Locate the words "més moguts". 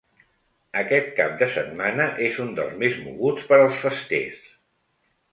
2.83-3.45